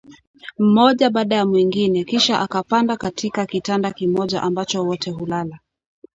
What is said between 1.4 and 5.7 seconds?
mwingine kisha akapanda katika kitanda kimoja ambacho wote hulala